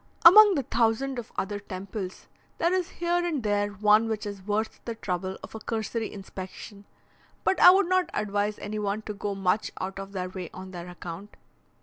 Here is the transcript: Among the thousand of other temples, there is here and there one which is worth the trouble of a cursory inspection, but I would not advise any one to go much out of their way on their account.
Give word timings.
Among 0.25 0.55
the 0.55 0.63
thousand 0.63 1.19
of 1.19 1.31
other 1.35 1.59
temples, 1.59 2.27
there 2.57 2.73
is 2.73 2.89
here 2.89 3.23
and 3.23 3.43
there 3.43 3.69
one 3.69 4.09
which 4.09 4.25
is 4.25 4.41
worth 4.41 4.81
the 4.83 4.95
trouble 4.95 5.37
of 5.43 5.53
a 5.53 5.59
cursory 5.59 6.11
inspection, 6.11 6.85
but 7.43 7.59
I 7.59 7.69
would 7.69 7.87
not 7.87 8.09
advise 8.11 8.57
any 8.57 8.79
one 8.79 9.03
to 9.03 9.13
go 9.13 9.35
much 9.35 9.69
out 9.79 9.99
of 9.99 10.13
their 10.13 10.29
way 10.29 10.49
on 10.55 10.71
their 10.71 10.89
account. 10.89 11.37